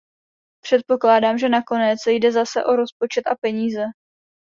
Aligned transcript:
Předpokládám, 0.63 1.37
že 1.37 1.49
nakonec 1.49 1.99
jde 2.07 2.31
zase 2.31 2.63
o 2.65 2.75
rozpočet 2.75 3.27
a 3.27 3.35
peníze. 3.35 3.83